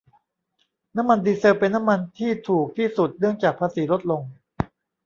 [0.95, 4.21] น้ำมันดีเซลเป็นน้ำมันที่ถูกที่สุดเนื่องจากภาษีลดลง